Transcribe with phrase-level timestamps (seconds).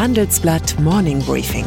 [0.00, 1.66] Handelsblatt Morning Briefing.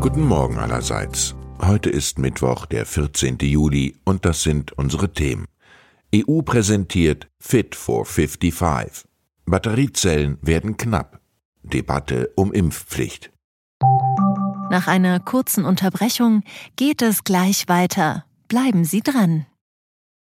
[0.00, 1.34] Guten Morgen allerseits.
[1.60, 3.36] Heute ist Mittwoch, der 14.
[3.42, 5.44] Juli, und das sind unsere Themen.
[6.14, 9.04] EU präsentiert Fit for 55.
[9.44, 11.20] Batteriezellen werden knapp.
[11.62, 13.30] Debatte um Impfpflicht.
[14.70, 16.44] Nach einer kurzen Unterbrechung
[16.76, 18.24] geht es gleich weiter.
[18.48, 19.44] Bleiben Sie dran.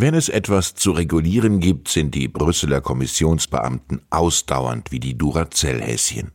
[0.00, 6.30] Wenn es etwas zu regulieren gibt, sind die Brüsseler Kommissionsbeamten ausdauernd wie die Duracell-Häschen.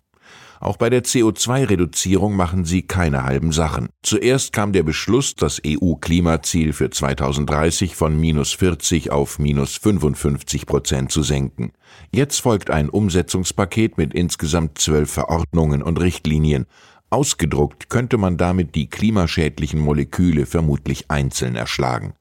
[0.59, 3.87] Auch bei der CO2-Reduzierung machen sie keine halben Sachen.
[4.01, 11.13] Zuerst kam der Beschluss, das EU-Klimaziel für 2030 von minus 40 auf minus 55 Prozent
[11.13, 11.71] zu senken.
[12.11, 16.65] Jetzt folgt ein Umsetzungspaket mit insgesamt zwölf Verordnungen und Richtlinien.
[17.09, 22.15] Ausgedruckt könnte man damit die klimaschädlichen Moleküle vermutlich einzeln erschlagen.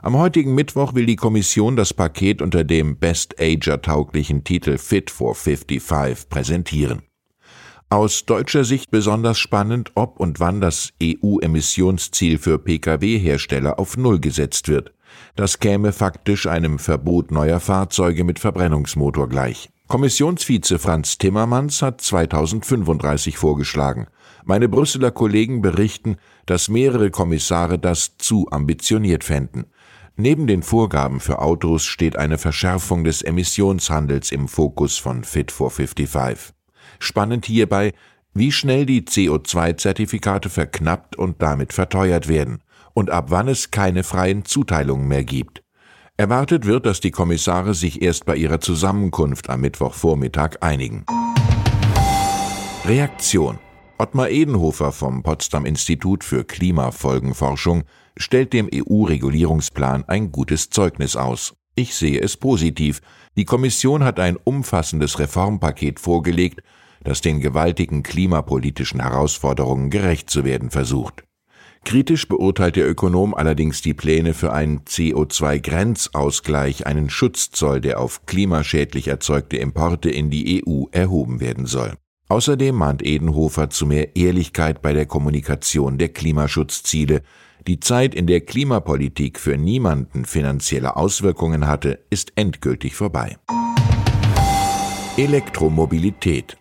[0.00, 5.10] Am heutigen Mittwoch will die Kommission das Paket unter dem Best Ager tauglichen Titel Fit
[5.10, 7.02] for 55 präsentieren.
[7.90, 14.68] Aus deutscher Sicht besonders spannend, ob und wann das EU-Emissionsziel für Pkw-Hersteller auf Null gesetzt
[14.68, 14.92] wird.
[15.34, 19.68] Das käme faktisch einem Verbot neuer Fahrzeuge mit Verbrennungsmotor gleich.
[19.88, 24.06] Kommissionsvize Franz Timmermans hat 2035 vorgeschlagen.
[24.48, 29.66] Meine Brüsseler Kollegen berichten, dass mehrere Kommissare das zu ambitioniert fänden.
[30.16, 35.70] Neben den Vorgaben für Autos steht eine Verschärfung des Emissionshandels im Fokus von Fit for
[35.70, 36.54] 55.
[36.98, 37.92] Spannend hierbei,
[38.32, 42.62] wie schnell die CO2-Zertifikate verknappt und damit verteuert werden
[42.94, 45.62] und ab wann es keine freien Zuteilungen mehr gibt.
[46.16, 51.04] Erwartet wird, dass die Kommissare sich erst bei ihrer Zusammenkunft am Mittwochvormittag einigen.
[52.86, 53.58] Reaktion
[54.00, 57.82] Ottmar Edenhofer vom Potsdam Institut für Klimafolgenforschung
[58.16, 61.56] stellt dem EU-Regulierungsplan ein gutes Zeugnis aus.
[61.74, 63.00] Ich sehe es positiv.
[63.36, 66.60] Die Kommission hat ein umfassendes Reformpaket vorgelegt,
[67.02, 71.24] das den gewaltigen klimapolitischen Herausforderungen gerecht zu werden versucht.
[71.84, 79.08] Kritisch beurteilt der Ökonom allerdings die Pläne für einen CO2-Grenzausgleich, einen Schutzzoll, der auf klimaschädlich
[79.08, 81.94] erzeugte Importe in die EU erhoben werden soll.
[82.30, 87.22] Außerdem mahnt Edenhofer zu mehr Ehrlichkeit bei der Kommunikation der Klimaschutzziele.
[87.66, 93.38] Die Zeit, in der Klimapolitik für niemanden finanzielle Auswirkungen hatte, ist endgültig vorbei.
[95.16, 96.58] Elektromobilität.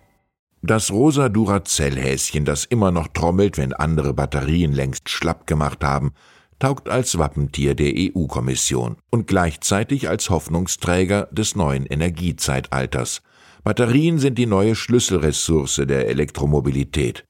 [0.62, 6.14] Das rosa Duracell-Häschen, das immer noch trommelt, wenn andere Batterien längst schlapp gemacht haben,
[6.60, 13.22] taugt als Wappentier der EU-Kommission und gleichzeitig als Hoffnungsträger des neuen Energiezeitalters.
[13.64, 17.26] Batterien sind die neue Schlüsselressource der Elektromobilität.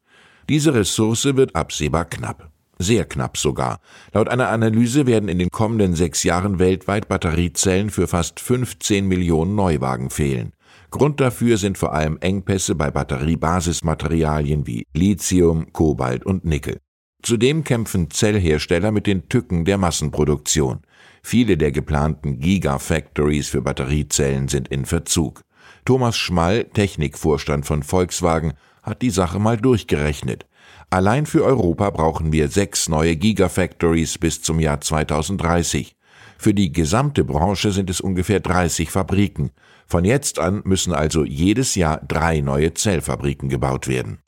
[0.50, 2.52] Diese Ressource wird absehbar knapp.
[2.80, 3.80] Sehr knapp sogar.
[4.14, 9.56] Laut einer Analyse werden in den kommenden sechs Jahren weltweit Batteriezellen für fast 15 Millionen
[9.56, 10.54] Neuwagen fehlen.
[10.92, 16.78] Grund dafür sind vor allem Engpässe bei Batteriebasismaterialien wie Lithium, Kobalt und Nickel.
[17.24, 20.82] Zudem kämpfen Zellhersteller mit den Tücken der Massenproduktion.
[21.24, 25.42] Viele der geplanten Gigafactories für Batteriezellen sind in Verzug.
[25.88, 30.46] Thomas Schmall, Technikvorstand von Volkswagen, hat die Sache mal durchgerechnet.
[30.90, 35.96] Allein für Europa brauchen wir sechs neue Gigafactories bis zum Jahr 2030.
[36.38, 39.52] Für die gesamte Branche sind es ungefähr 30 Fabriken.
[39.86, 44.19] Von jetzt an müssen also jedes Jahr drei neue Zellfabriken gebaut werden.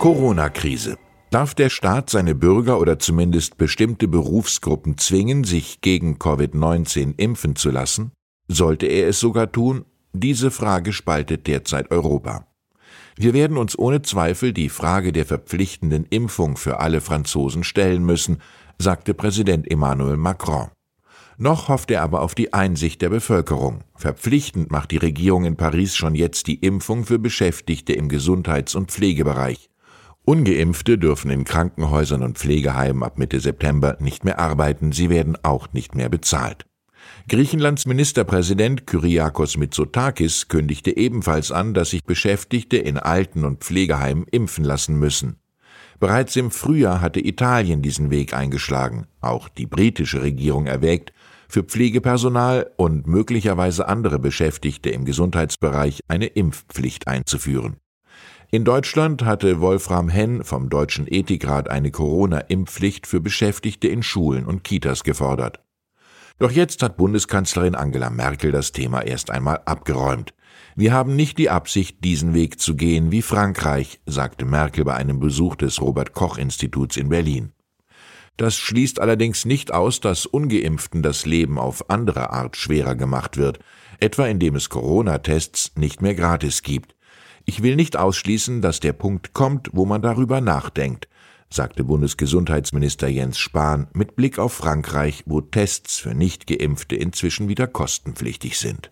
[0.00, 0.98] Corona-Krise.
[1.30, 7.70] Darf der Staat seine Bürger oder zumindest bestimmte Berufsgruppen zwingen, sich gegen Covid-19 impfen zu
[7.70, 8.12] lassen?
[8.52, 9.86] Sollte er es sogar tun?
[10.12, 12.46] Diese Frage spaltet derzeit Europa.
[13.16, 18.42] Wir werden uns ohne Zweifel die Frage der verpflichtenden Impfung für alle Franzosen stellen müssen,
[18.78, 20.68] sagte Präsident Emmanuel Macron.
[21.38, 23.84] Noch hofft er aber auf die Einsicht der Bevölkerung.
[23.96, 28.90] Verpflichtend macht die Regierung in Paris schon jetzt die Impfung für Beschäftigte im Gesundheits- und
[28.90, 29.70] Pflegebereich.
[30.26, 35.72] Ungeimpfte dürfen in Krankenhäusern und Pflegeheimen ab Mitte September nicht mehr arbeiten, sie werden auch
[35.72, 36.66] nicht mehr bezahlt.
[37.28, 44.64] Griechenlands Ministerpräsident Kyriakos Mitsotakis kündigte ebenfalls an, dass sich Beschäftigte in Alten- und Pflegeheimen impfen
[44.64, 45.36] lassen müssen.
[46.00, 49.06] Bereits im Frühjahr hatte Italien diesen Weg eingeschlagen.
[49.20, 51.12] Auch die britische Regierung erwägt,
[51.48, 57.76] für Pflegepersonal und möglicherweise andere Beschäftigte im Gesundheitsbereich eine Impfpflicht einzuführen.
[58.50, 64.64] In Deutschland hatte Wolfram Henn vom Deutschen Ethikrat eine Corona-Impfpflicht für Beschäftigte in Schulen und
[64.64, 65.60] Kitas gefordert.
[66.38, 70.34] Doch jetzt hat Bundeskanzlerin Angela Merkel das Thema erst einmal abgeräumt.
[70.74, 75.20] Wir haben nicht die Absicht, diesen Weg zu gehen wie Frankreich, sagte Merkel bei einem
[75.20, 77.52] Besuch des Robert Koch Instituts in Berlin.
[78.38, 83.58] Das schließt allerdings nicht aus, dass ungeimpften das Leben auf andere Art schwerer gemacht wird,
[84.00, 86.96] etwa indem es Corona-Tests nicht mehr gratis gibt.
[87.44, 91.08] Ich will nicht ausschließen, dass der Punkt kommt, wo man darüber nachdenkt,
[91.52, 98.58] sagte Bundesgesundheitsminister Jens Spahn mit Blick auf Frankreich, wo Tests für Nichtgeimpfte inzwischen wieder kostenpflichtig
[98.58, 98.90] sind.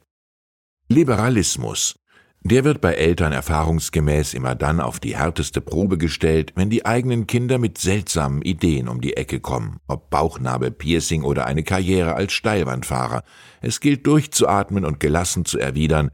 [0.89, 1.95] Liberalismus.
[2.43, 7.27] Der wird bei Eltern erfahrungsgemäß immer dann auf die härteste Probe gestellt, wenn die eigenen
[7.27, 12.33] Kinder mit seltsamen Ideen um die Ecke kommen, ob Bauchnabel, Piercing oder eine Karriere als
[12.33, 13.25] Steilwandfahrer.
[13.61, 16.13] Es gilt durchzuatmen und gelassen zu erwidern,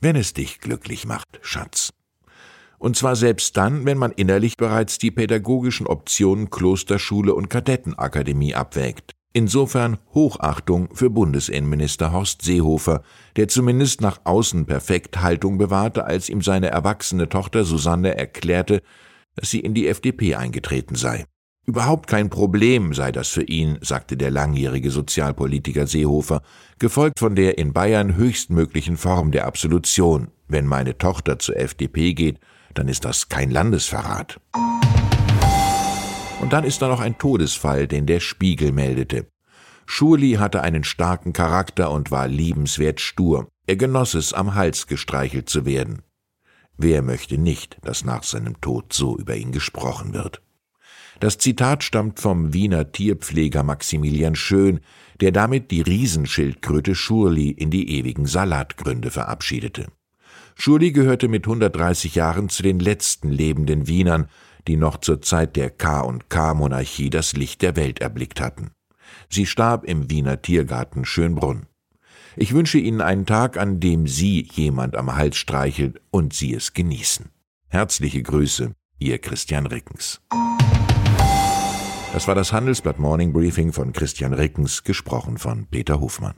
[0.00, 1.94] wenn es dich glücklich macht, Schatz.
[2.82, 9.12] Und zwar selbst dann, wenn man innerlich bereits die pädagogischen Optionen Klosterschule und Kadettenakademie abwägt.
[9.32, 13.04] Insofern Hochachtung für Bundesinnenminister Horst Seehofer,
[13.36, 18.82] der zumindest nach außen perfekt Haltung bewahrte, als ihm seine erwachsene Tochter Susanne erklärte,
[19.36, 21.26] dass sie in die FDP eingetreten sei.
[21.64, 26.42] Überhaupt kein Problem sei das für ihn, sagte der langjährige Sozialpolitiker Seehofer,
[26.80, 30.32] gefolgt von der in Bayern höchstmöglichen Form der Absolution.
[30.48, 32.40] Wenn meine Tochter zur FDP geht,
[32.74, 34.40] dann ist das kein Landesverrat.
[36.40, 39.28] Und dann ist da noch ein Todesfall, den der Spiegel meldete.
[39.86, 43.46] Schurli hatte einen starken Charakter und war liebenswert stur.
[43.68, 46.02] Er genoss es, am Hals gestreichelt zu werden.
[46.76, 50.42] Wer möchte nicht, dass nach seinem Tod so über ihn gesprochen wird?
[51.22, 54.80] Das Zitat stammt vom Wiener Tierpfleger Maximilian Schön,
[55.20, 59.86] der damit die Riesenschildkröte Schurli in die ewigen Salatgründe verabschiedete.
[60.56, 64.26] Schurli gehörte mit 130 Jahren zu den letzten lebenden Wienern,
[64.66, 68.72] die noch zur Zeit der K&K-Monarchie das Licht der Welt erblickt hatten.
[69.28, 71.66] Sie starb im Wiener Tiergarten Schönbrunn.
[72.34, 76.72] Ich wünsche Ihnen einen Tag, an dem Sie jemand am Hals streichelt und Sie es
[76.72, 77.26] genießen.
[77.68, 80.20] Herzliche Grüße, Ihr Christian Rickens.
[82.12, 86.34] Das war das Handelsblatt Morning Briefing von Christian Rickens, gesprochen von Peter Hofmann.